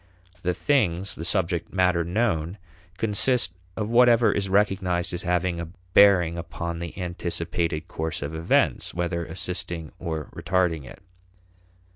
The 0.41 0.55
things, 0.55 1.13
the 1.13 1.23
subject 1.23 1.71
matter 1.71 2.03
known, 2.03 2.57
consist 2.97 3.53
of 3.77 3.87
whatever 3.87 4.31
is 4.31 4.49
recognized 4.49 5.13
as 5.13 5.21
having 5.21 5.59
a 5.59 5.67
bearing 5.93 6.39
upon 6.39 6.79
the 6.79 6.97
anticipated 6.99 7.87
course 7.87 8.23
of 8.23 8.33
events, 8.33 8.95
whether 8.95 9.23
assisting 9.23 9.91
or 9.99 10.31
retarding 10.35 10.85
it. 10.85 11.03